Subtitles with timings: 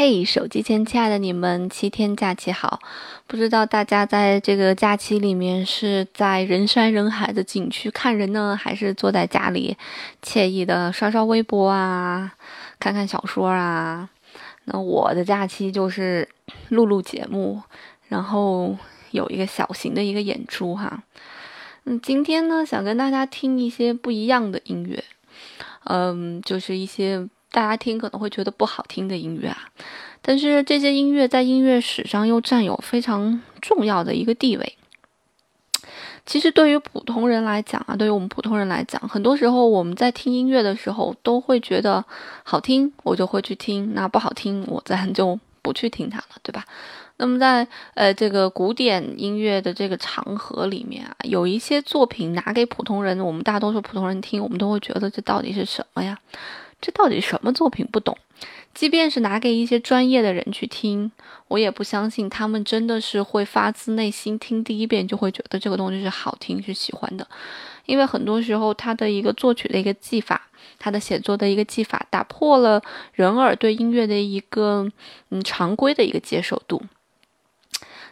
[0.00, 2.78] 嘿，手机前亲爱的你们，七天假期好！
[3.26, 9.76] 不知道大家在这个假期里面是在人山人海的景区看人呢，还是坐在家里
[10.22, 12.32] 惬意的刷刷微博啊，
[12.78, 14.08] 看看小说啊？
[14.66, 16.28] 那我的假期就是
[16.68, 17.60] 录录节目，
[18.06, 18.76] 然后
[19.10, 21.02] 有一个小型的一个演出哈。
[21.86, 25.02] 嗯，今天呢，想跟大家听一些不一样的音乐，
[25.86, 27.28] 嗯，就是一些。
[27.58, 29.68] 大家听可能会觉得不好听的音乐啊，
[30.22, 34.78] 但是这些音乐在音乐史上又占有非常重要的一个地位。
[36.24, 42.04] 其实对于普通人来讲啊，对于我们普通人来讲，很多时候我们在听音乐的时候都会觉得
[42.44, 46.64] 好听，我就会去听；那不好听，我自然就不去听它了，对吧？
[47.16, 56.16] 那么在呃这个古典音乐的这个长河里面啊，有一些作品拿给普通人，我们大多数普通人听，我们都会觉得这到底是什么呀？
[56.80, 58.16] 这到底什么作品不懂？
[58.72, 61.10] 即便是拿给一些专业的人去听，
[61.48, 67.26] 我也不相信他们真的是会发自内心听第一遍就会觉得这个东西是好听是喜欢的，
[67.86, 70.46] 因为很多时候他的一个作曲的一个技法，
[70.78, 72.80] 他的写作的一个技法，打破了
[73.12, 74.88] 人耳对音乐的一个
[75.30, 76.80] 嗯常规的一个接受度。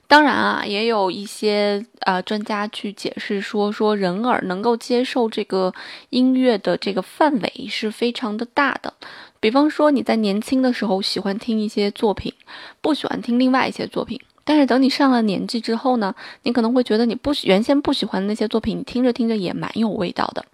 [0.08, 5.74] 当然啊，也有一些呃专家去解释说，说人耳能够接受这个
[6.10, 8.94] 音乐的这个范围是非常的大的。
[9.40, 12.32] 比方说你在年轻的时候喜欢听一些作品，
[12.80, 20.44] 不喜欢听另外一些作品，但是等你上了年纪之后呢，你可能会觉得你不原先不喜欢的那些作品，你听着听着也蛮有味道的。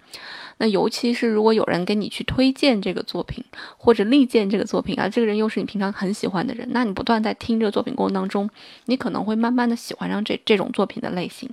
[0.57, 3.43] 那尤其是如果有人给你去推荐这个作品，
[3.77, 8.49] 或者力荐这个作品啊，这个人又是你平常很喜欢的人，那你不断在听这个作品过程当中，
[8.85, 11.49] 你可能会慢慢的喜欢上这这种作品的类型。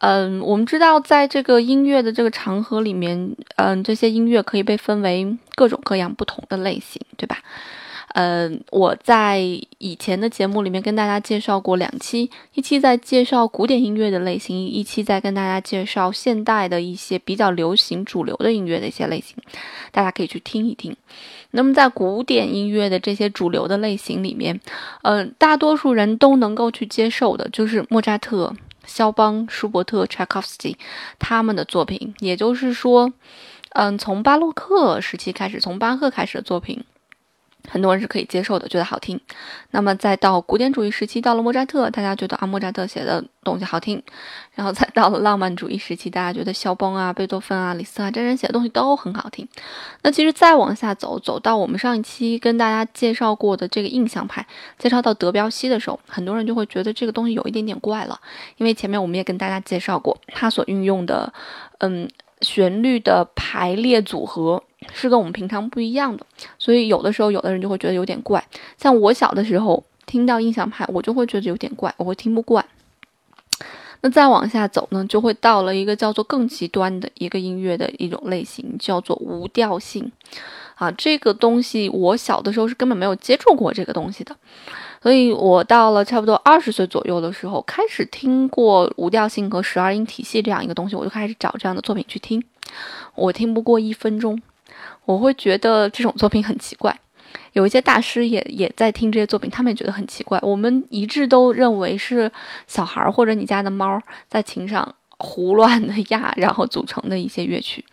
[0.00, 7.38] 嗯，我们知道，在这个音乐的这个长河里面，嗯，这些音乐可以被分为各种各样不同的类型，对吧？
[8.14, 9.38] 嗯，我在
[9.78, 19.36] 以前的节目里面跟大家介绍过两期，一期在介绍古典音乐的类型，一期在跟大家介绍现代的一些比较流行、主流的音乐的一些类型，
[19.92, 20.96] 大家可以去听一听。
[21.52, 24.60] 那么在古典音乐的这些主流的类型里面，
[25.02, 28.52] 嗯，大多数人都能够去接受的，就是莫扎特、
[28.84, 30.76] 肖邦、舒伯特、柴可夫斯基
[31.20, 33.12] 他们的作品，也就是说，
[33.70, 36.82] 嗯，从巴洛克时期开始，从巴赫开始的作品。
[37.68, 39.20] 很多人是可以接受的，觉得好听。
[39.70, 44.02] 那么再到古典主义时期，到了莫扎特，大家觉得啊，莫扎特写的东西好听。
[44.54, 49.46] 然后再到了浪漫主义时期，大家觉得肖邦啊、贝多芬啊、李斯啊这人写的东西都很好听。
[50.02, 54.46] 那其实再往下走，走到我们上一期跟大家介绍过的这个印象派，
[54.78, 58.20] 介绍到德彪西的时候，很多人就会觉得这个东西有一点点怪了，
[58.56, 61.32] 因为前面我们也跟大家介绍过他所运用的，
[61.78, 62.08] 嗯。
[62.42, 66.24] 旋律的排列组合是跟我们平常不一样的，
[66.58, 68.42] 所以有的时候有的人就会觉得有点怪。
[68.78, 72.64] 像我小的时候听到印象派，我就会觉得有点怪，我会听不惯。
[74.02, 80.10] 那再往下走呢，就会到了一个叫做更极端的一个音乐的一种类型，叫做无调性。
[80.76, 84.34] 啊，这个东西我小的时候是根本没有接触过这个东西的。
[85.02, 92.42] 所以我到了差不多二十岁左右的时候，开始听过无调性和十二音体系这样一个东西，我就开始找这样的作品去听。
[93.14, 94.40] 我听不过一分钟，
[95.10, 96.96] 我会觉得这种作品很奇怪。
[97.52, 100.38] 有一些大师也也在听这些作品，他们也觉得很奇怪。
[100.40, 102.30] 我们一致都认为是
[102.68, 107.84] 小孩或者你家的猫在琴上胡乱的压，然后组成的一些乐曲。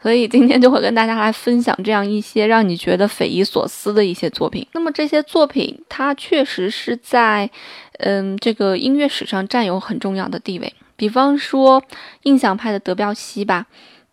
[0.00, 4.66] 所以今天就会跟大家来分享这样一些让你觉得匪夷所思的一些作品。
[4.72, 7.50] 那么这些作品，它确实是在，
[7.98, 10.72] 嗯，这个音乐史上占有很重要的地位。
[10.94, 11.82] 比方说
[12.22, 13.66] 印象派的德彪西吧，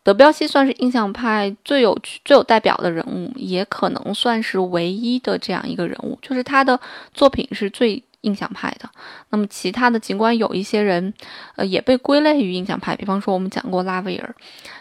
[0.05, 6.79] 德彪西算是印象派最有趣最有代表的人物，也可能算是唯一的这样一个人物，就是他的
[7.13, 8.01] 作品是最。
[8.25, 8.89] 印象派的，
[9.29, 11.13] 那么其他的，尽管有一些人，
[11.57, 14.35] 呃，也被归类于印象派，比方说我们讲过拉威尔，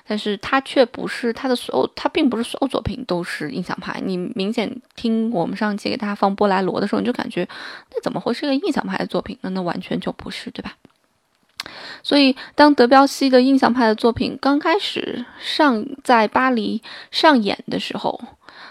[0.06, 4.00] 但是他却不是他的所有，他并不是所有作品都是印象派。
[4.02, 7.46] 你明显听我们上期给大家放波莱罗的时候，你就感觉
[7.90, 9.50] 那怎么会是个印象派的作品呢？
[9.50, 10.72] 那完全就不是，对吧？
[12.02, 18.20] 所以当德彪西的印象派的作品刚开始上在巴黎上演的时候。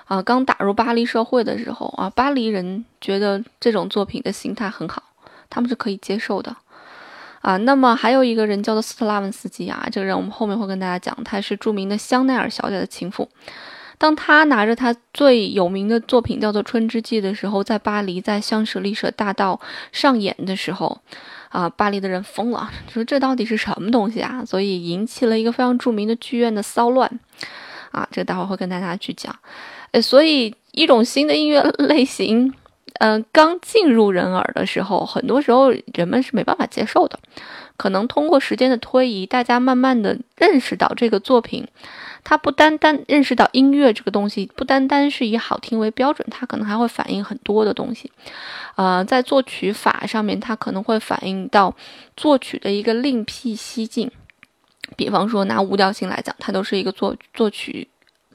[0.05, 5.01] 啊，刚打入巴黎社会的时候啊，巴黎人觉得这种作品的形态很好，
[5.49, 6.55] 他们是可以接受的。
[7.41, 13.27] 啊，那么还有一个人叫做斯特拉文斯基啊，这个人我们后面会跟大家讲，他是著名的香奈儿小姐的情妇。
[13.97, 19.59] 当他拿着他最有名的作品叫做《春之祭》的时候，在巴黎在香舍丽舍大道
[19.93, 20.99] 上演的时候，
[21.53, 24.43] 啊，巴黎的人疯了，说这到底是什么东西啊？
[24.43, 27.07] 所以引起了一个非常著名的剧院的骚乱。
[27.91, 29.33] 啊，这个待会儿会跟大家去讲。
[29.91, 32.51] 呃，所以一种新的音乐类型，
[32.99, 37.19] 嗯，刚进入人耳的时候，很多时候人们是没办法接受的。
[37.77, 41.67] 可能通过时间的推移，大家慢慢的认识到这个作品，
[42.23, 48.11] 他不单单认识到音乐这个东西，不单单是以好听为标准，它可能还会反映很多的东西。
[48.75, 51.75] 呃，在作曲法上面，它可能会反映到
[52.15, 54.09] 作曲的一个另辟蹊径。
[54.95, 57.87] 比方说拿无调性来讲，它都是一个作作曲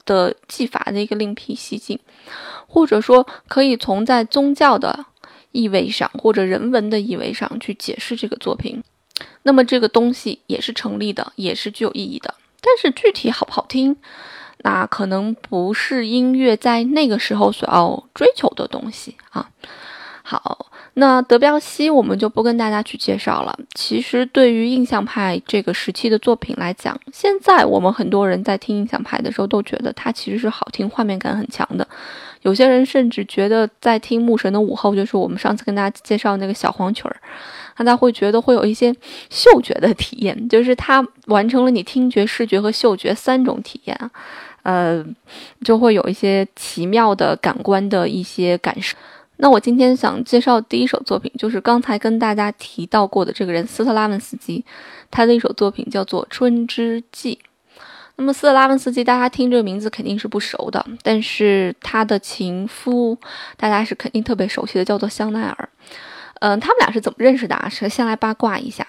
[0.05, 1.99] 的技法的一个另辟蹊径，
[2.67, 5.05] 或者说可以从在宗教的
[5.51, 8.83] 意味上或者人文的意味上去解释这个作品。
[9.43, 12.35] 那么这个东西也是成立的，也是具有意义的。
[12.61, 13.95] 但是具体好不好听，
[14.59, 19.49] 那可能不是音乐在那个时候所要追求的东西啊。
[20.29, 23.59] 好，那德彪西我们就不跟大家去介绍了。
[23.73, 31.87] 其实对于印象派这个时期的作品来讲，现在我们很多人在听印象派的时候都觉得它其实是好听、画面感很强的。
[32.43, 37.15] 有些人甚至觉得在听《牧神的午后》，就是我们上次跟大家介绍那个小黄曲儿。
[37.77, 38.95] 那他会觉得会有一些
[39.31, 44.11] 嗅觉的体验，就是它完成了你听觉、视觉和嗅觉三种体验啊，
[44.61, 45.03] 呃，
[45.63, 48.95] 就会有一些奇妙的感官的一些感受。
[49.41, 54.63] 那我今天想介绍第一首作品，就是刚才跟大家提到过的这个人斯特拉文斯基，
[55.09, 57.39] 他的一首作品叫做《春之祭》。
[58.17, 63.17] 那么斯特拉文斯基，大家听这个名字肯定是不熟的，但是他的情夫，
[63.55, 65.69] 大家是肯定特别熟悉的，叫做香奈儿。
[66.41, 67.69] 嗯，他们俩是怎么认识的啊？
[67.69, 68.85] 是先来八卦一下。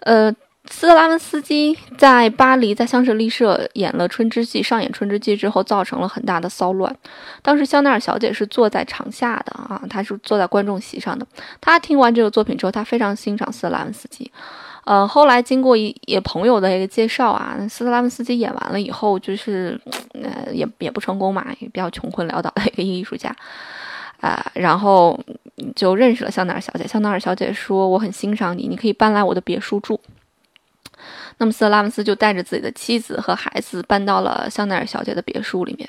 [0.00, 0.32] 呃，
[0.68, 6.94] 斯特拉文斯基在巴黎在香榭丽舍演了《春之祭》，上演《春之祭》之后，造成了很大的骚乱。
[7.42, 11.26] 当时香奈儿小姐是坐在场下的啊，她是坐在观众席上的。
[11.60, 14.30] 她听完这个作品之后，她非常欣赏斯特拉文斯基。
[14.84, 19.80] 呃，后来经过一也朋友的一个介绍啊，斯特拉文斯基演完了以后，就是
[20.12, 23.34] 呃也也不成功嘛，也比较穷困潦倒的一个艺术家。
[24.20, 25.18] 啊，然后
[25.74, 26.86] 就认识了香奈儿小姐。
[26.86, 29.98] 香奈儿小姐说：“我很欣赏你，你可以搬来我的别墅住。”
[31.40, 35.88] 那么斯特拉文斯就带着自己的妻子和孩子搬到了香奈儿小姐的别墅里面。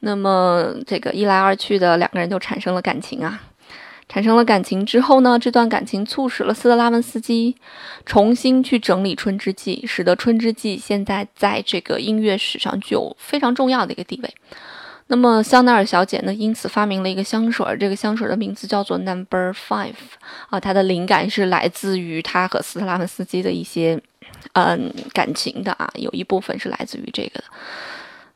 [0.00, 3.42] 那么这个一来二去的，两个人就产生了感情啊。
[4.08, 7.56] 产生了感情之后呢，这段感情促使了斯特拉文斯基
[8.04, 14.32] 重新去整理《春之祭》，使得《春之祭》现在在这个音乐史上具有非常重要的一个地位。
[15.08, 19.94] 那么香奈儿小姐呢，因此发明了一个香水，这个香水的名字叫做 Number Five
[20.50, 24.00] 啊，它的灵感是来自于她和斯特拉文斯基的一些
[24.54, 27.44] 嗯感情的啊，有一部分是来自于这个的。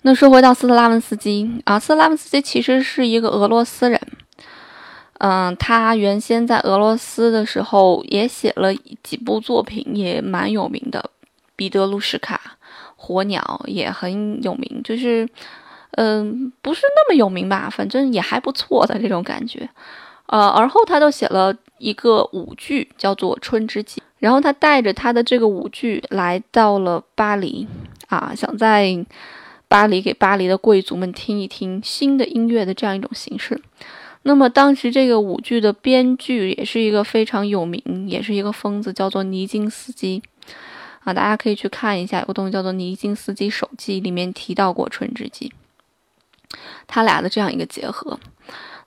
[0.02, 4.00] 那说回到斯特拉文斯基啊，斯特拉文斯基其实是一个俄罗斯人，
[5.18, 11.00] 嗯，他原先在俄罗斯的时候也写了几部作品，也蛮有名的，
[11.56, 12.40] 《彼得卢什卡》
[12.96, 15.28] 《火鸟》也很有名，就是。
[15.94, 19.68] 嗯，不是那么有名吧，反正也还不错的这种感觉。
[20.26, 27.66] 呃，而后他就写了一个舞剧，叫做《春之祭》，然后他带着他的这个舞剧来到了巴黎，
[28.06, 29.04] 啊，想在
[29.66, 33.60] 巴黎给巴黎的贵族们听一听新的音乐的这样一种形式。
[34.22, 40.22] 那么当时这个舞剧的编剧也是一个非常有名，也是一个疯子，叫做尼金斯基。
[41.02, 45.50] 啊，大家可以去看一下，有个东西叫做《尼金斯基手记》，里面提到过《春之祭》。
[46.86, 48.20] 他俩的这样一个结合，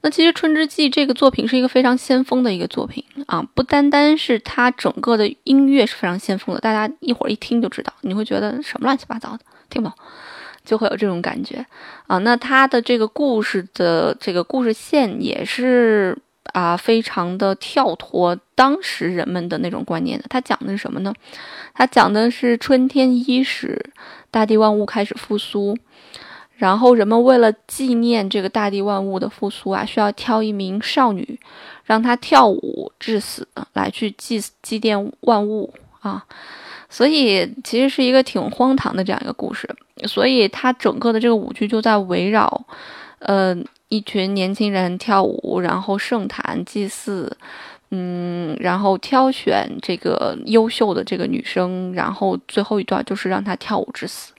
[0.06, 9.40] 那其实《春之祭》这个作品是一个非常先锋的一个作品啊，不单单是它整个的音乐是非常先锋的，大家一会儿一听就知道，你会觉得什么乱七八糟的，
[9.70, 9.98] 听不懂，
[10.66, 11.66] 就会有这种感觉
[12.08, 12.18] 啊。
[12.18, 16.18] 那它的这个故事的这个故事线也是
[16.52, 20.26] 啊，非常的跳脱当时人们的那种观念的。
[20.30, 21.14] 它讲的是什么呢？
[21.74, 23.82] 它讲的是春天伊始，
[24.30, 25.78] 大地万物开始复苏。
[26.64, 31.38] 然后人们为了纪念这个大地万物的复苏啊，需要挑一名少女，
[31.84, 36.24] 让她跳舞致死，来去祭祭奠万物啊。
[36.90, 39.70] 所以其实是一个挺荒唐的这样一个故事。
[40.08, 42.66] 所以它整个的这个舞剧就在围绕，
[43.20, 43.54] 呃，
[43.90, 47.36] 一群年轻人跳舞，然后圣坛祭祀，
[47.92, 54.32] 嗯，然后挑选这个优秀的这个女生，然后最后一段就是让她跳舞致死。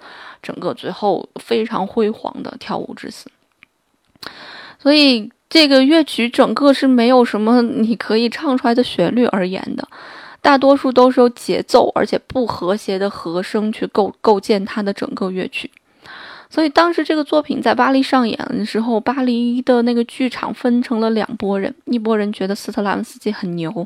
[0.44, 3.30] 整个最后非常辉煌的跳舞之死，
[4.78, 9.88] 所以这个乐曲整个是没有什么你可以唱出来的旋律而言的，
[10.42, 15.70] 大多数都是由节奏而且不和谐的和声去构构建它的整个乐曲。
[16.54, 23.84] 所以当时这个作品在巴黎上演的时候，巴黎的那个剧场分成了两拨人，一拨人觉得斯特拉文斯基很牛。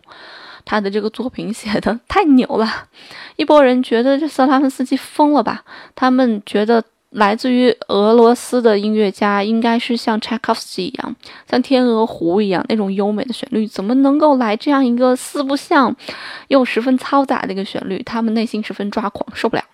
[0.67, 2.69] 他的这个作品写的太牛了，
[3.37, 5.65] 一波人觉得这斯特拉文斯基疯了吧？
[5.95, 11.17] 他们觉得来自于俄罗斯的音乐家，应该是像柴可夫斯基一样，
[11.51, 15.97] 像《天鹅湖》一样那种优美的旋律，怎么能够来这样一个四不像
[16.49, 18.03] 又十分嘈杂的一个旋律？
[18.03, 19.65] 他们内心十分抓狂，受不了。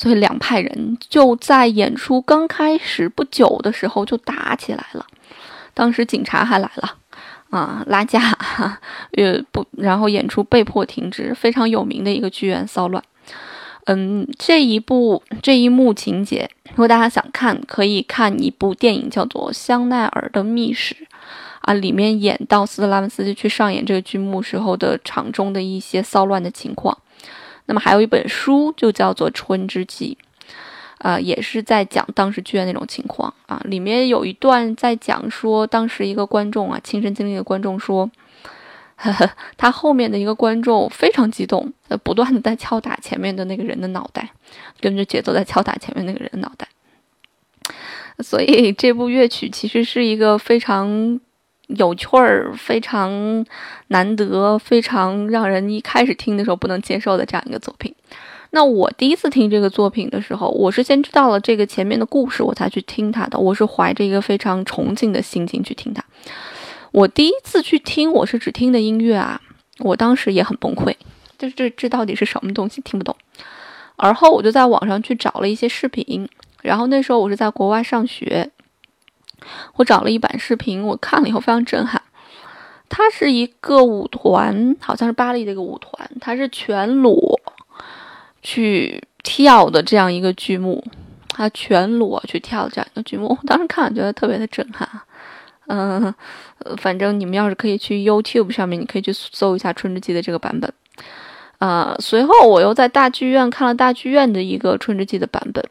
[0.00, 5.04] 所以两派人就在演出刚开始不久的时候就打起来了，
[5.74, 6.94] 当时警察还来了，
[7.50, 8.18] 啊，拉架，
[9.12, 13.04] 呃不，然后演出被迫停止，非常有名的一个剧院骚乱。
[13.84, 20.94] 嗯，这一部这一幕情节，如果大家想看，可以看一部电影，叫做《香奈儿的秘史》，
[21.60, 26.96] 啊，里面演到斯特拉文斯基去上演这个剧目时候的场中的一些骚乱的情况。
[27.70, 30.18] 那么还有一本书，就叫做《春之祭》，
[31.08, 33.62] 啊，也是在讲当时剧院那种情况啊。
[33.64, 38.10] 里面有一段在讲说，当时一个观众啊，亲身经历的观众说。
[39.02, 44.30] 呵呵，他后面的一个观众非常激动，呃，不断的在敲打前面的那个人的脑袋，
[44.78, 46.68] 跟着节奏在敲打前面那个人的脑袋。
[48.18, 51.18] 所以这部乐曲其实是一个非常
[51.76, 53.44] 有趣儿、非常
[53.88, 57.94] 难得、非常让人一开始听的时候不能接受的这样一个作品。
[58.50, 63.38] 那我第一次听这个作品的时候，我是先知道了这个前面的故事，我才去听它的。
[63.38, 66.02] 我是怀着一个非常崇敬的心情去听它。
[66.90, 69.40] 我第一次去听我是只听的音乐啊，
[69.78, 70.92] 我当时也很崩溃，
[71.38, 73.14] 就是这这到底是什么东西听不懂。
[73.94, 76.28] 而后我就在网上去找了一些视频，
[76.62, 78.50] 然后那时候我是在国外上学，
[79.74, 82.00] 我找了一版视频，我看了以后非常震撼。
[82.88, 87.40] 它是一个舞团，好像是巴黎的一个舞团，它是全裸
[88.42, 90.82] 去跳的这样一个剧目，
[91.28, 94.88] 它全裸去跳这样一个剧目，我当时看了觉得特别的震撼。
[95.68, 96.12] 嗯，
[96.78, 100.72] 反正你们要是可以去 YouTube 上面，你可以去搜一下《春之祭》的这个版本。
[101.58, 105.64] 啊，随后我又在大剧院看了大剧院的一个《春之祭》的版本。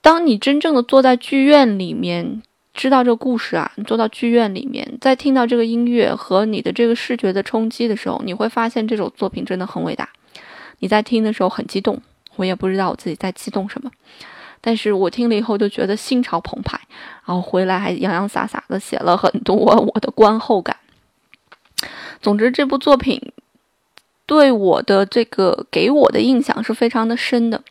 [0.00, 2.42] 当你真正的坐在剧院里面，
[2.74, 10.08] 知道这个故事啊，你坐到剧院里面，在听到这个音乐和你的这个视觉的冲击的时候，你会发现这首作品真的很伟大。
[10.80, 12.02] 你在听的时候很激动，
[12.34, 13.90] 我也不知道我自己在激动什么。
[14.60, 16.80] 但是我听了以后就觉得心潮澎湃，
[17.24, 19.56] 然后回来还洋洋洒洒的写了很多
[19.94, 20.76] 我的观后感。
[22.20, 23.32] 总之，这部作品
[24.26, 27.62] 对我的这个给我的印象是非常的深的，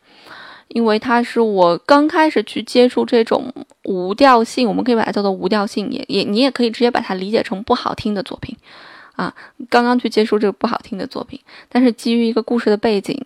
[0.74, 3.54] 因为它是我刚开始去接触这种
[3.84, 8.58] 无调性，我们可以把它叫做无调性，也也你也可以直接把它理解成不好听的作品
[9.16, 9.34] 啊。
[9.70, 11.40] 刚刚去接触这个不好听的作品，
[11.70, 13.26] 但是基于一个故事的背景。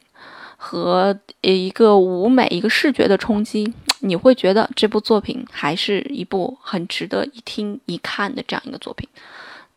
[0.59, 9.07] 和一个舞美、一个视觉的冲击，你会觉得这部作品还是一部很值得一听一看的这样一个作品。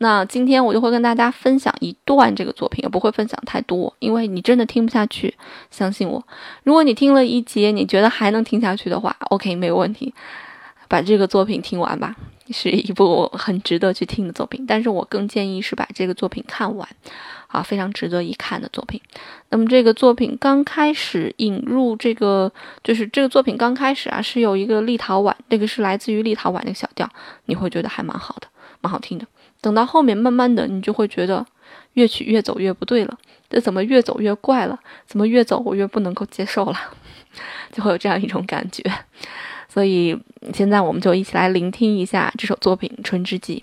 [0.03, 5.35] 那今天我就会跟大家分享一段这个作品，也不会分享太多，因为你真的听不下去。
[5.71, 6.27] 相信我，
[6.65, 10.15] 如果你听了一节，你觉得还能听下去的话，OK，没有问题，
[10.89, 12.17] 把这个作品听完吧。
[12.53, 16.89] 是一部很值得去听的作品，但是我更建议是把这个作品看完，
[17.47, 19.01] 啊，非常值得一看的作品。
[19.51, 22.51] 那么这个作品刚开始引入这个，
[22.83, 27.09] 就是这个作品刚开始啊，是有一个立陶宛，那个是来自于立陶宛那个小调，
[27.45, 28.49] 你会觉得还蛮好的，
[28.81, 29.25] 蛮好听的。
[29.61, 31.45] 等到后面慢慢的，你就会觉得
[31.95, 34.79] 乐曲越走越不对了，这怎么越走越怪了？
[35.07, 36.77] 怎么越走我越不能够接受了？
[37.73, 38.83] 就会有这样一种感觉。
[39.69, 40.19] 所以，
[40.53, 43.63] 现在我们就一起来聆听一下这首作品《春之祭》。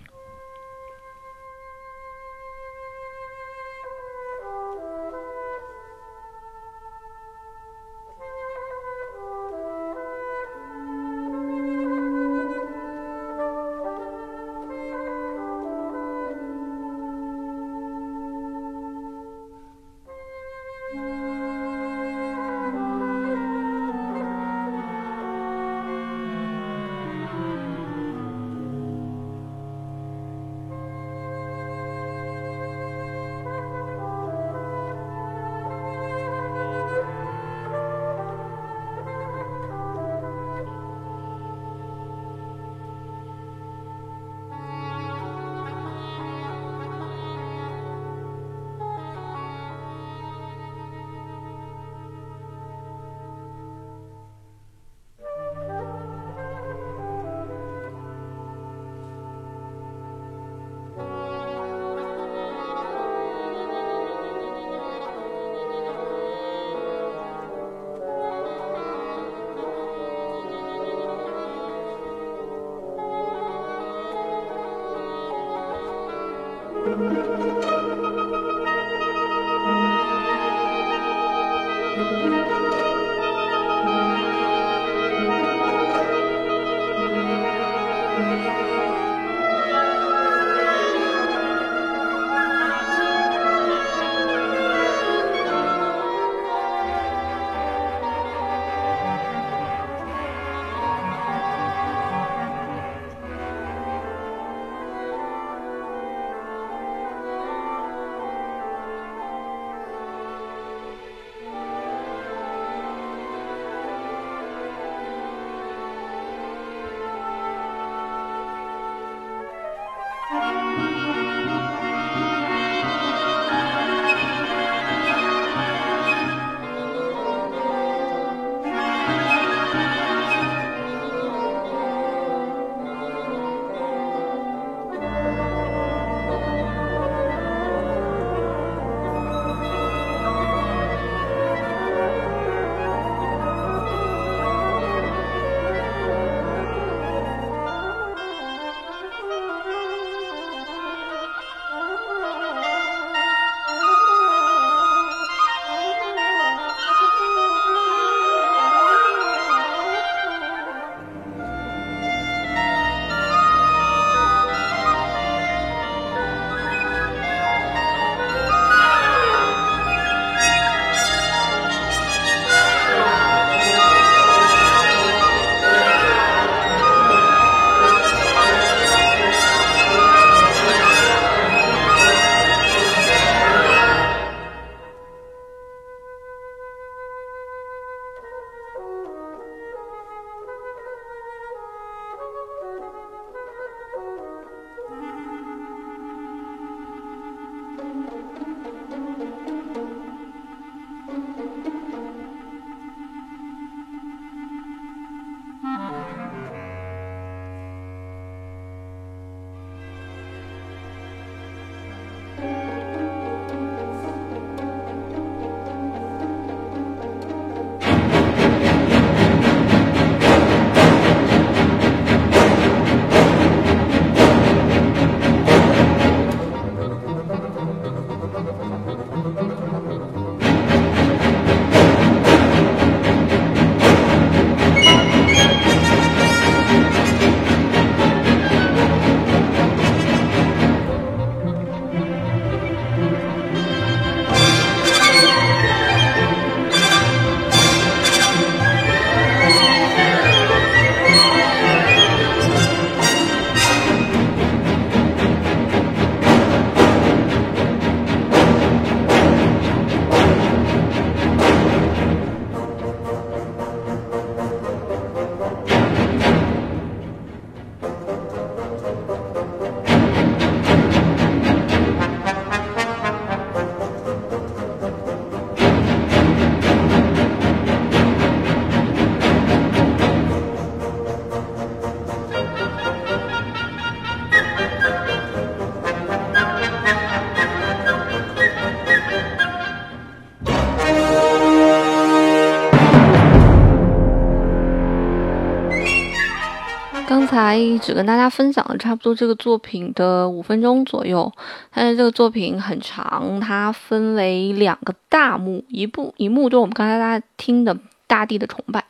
[297.48, 301.32] 才只跟大家分享了差不多这个作品的五分钟左右，
[301.74, 308.84] 但是这个作品很长，它分为两个大幕，一部一幕就是我们刚才大家听的大地的崇拜，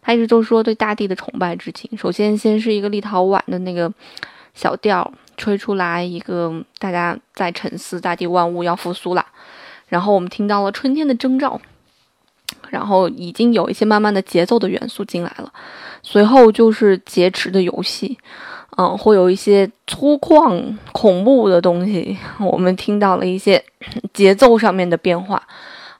[0.00, 1.96] 他一直都说对大地的崇拜之情。
[1.96, 3.92] 首先，先是一个立陶宛的那个
[4.54, 9.24] 小调吹出来，一个大家在沉思大地万物要复苏了，
[9.88, 11.60] 然后我们听到了春天的征兆。
[12.70, 15.52] 然后已经有一些慢慢的节奏的元素进来了，
[16.02, 18.18] 随后就是劫持的游戏，
[18.76, 23.62] 嗯，会有一些粗犷恐怖的东西，我们听到了一些
[24.14, 25.42] 节奏上面的变化，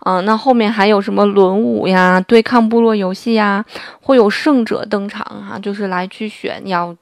[0.06, 3.64] 嗯，那后面还有什么轮舞呀、对抗部落游戏呀，
[4.00, 6.96] 会有圣者登场哈，就是来去选要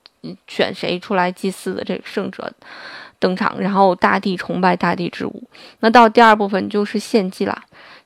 [0.46, 2.52] 选谁出来祭祀的这个圣者
[3.18, 5.42] 登场，然后大地崇拜大地之舞，
[5.80, 7.56] 那到第二部分就是献祭了。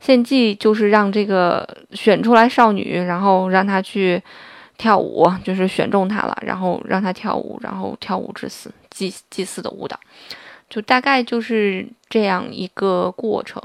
[0.05, 4.23] 献祭就是让这个选出来少女，然后让她去
[4.77, 9.99] 跳舞，就是选中她了，然后让她跳舞，然后跳舞致死，祭祭祀的舞蹈，
[10.69, 13.59] 就大概就是这样一个过程。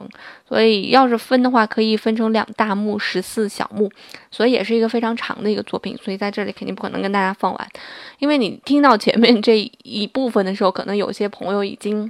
[0.48, 3.92] 所以要是分的话，可以分成两大幕、十四小幕，
[4.32, 5.98] 所以也是一个非常长的一个作品。
[6.02, 7.68] 所以在这里肯定不可能跟大家放完，
[8.20, 12.10] 因为你听到前面这一部分的时候，可能有些朋友已经。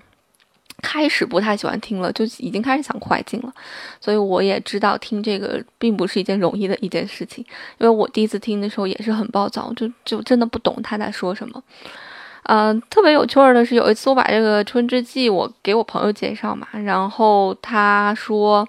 [0.81, 3.53] 开始不太喜欢听了，就已经开始想快进了，
[3.99, 7.43] 所以我也知道听这个并不是一件容易的一件事情，
[7.77, 11.61] 因为我第一次听的时候也是很暴躁，就就真的不懂他在说什么。
[12.43, 18.67] 嗯，特别有趣儿的是，有一次我把这个《春之祭》我给我朋友介绍嘛，然后他说，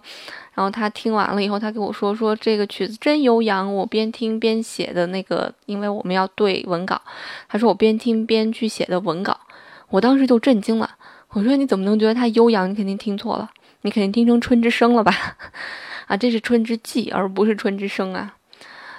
[0.53, 7.01] 然后他听完了以后，他跟我说说这个曲子真悠扬，我边听边写的那个，因为我们要对文稿，
[7.49, 9.41] 他说我边听边去写的文稿，
[9.89, 10.91] 我当时就震惊了。
[11.33, 12.69] 我说你怎么能觉得它悠扬？
[12.69, 13.51] 你肯定听错了，
[13.83, 15.15] 你肯定听成春之声了吧？
[16.09, 18.35] 啊，这是春之祭，而不是春之声啊。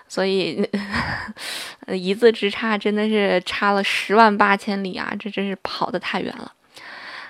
[0.07, 0.69] 所以
[1.87, 5.13] 一字之差真的是差了十万八千里啊！
[5.17, 6.51] 这真是跑得太远了。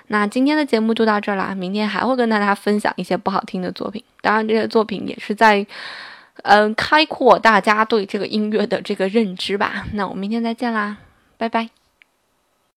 [0.08, 4.02] 那今天的节目就到这儿了，明天还会跟大家分享一些不好听的作品。
[4.20, 5.64] 当然，这些作品也是在，
[6.42, 9.86] 嗯，开阔大家对这个音乐的这个认知吧。
[9.92, 10.96] 那我们明天再见啦，
[11.38, 11.81] 拜拜。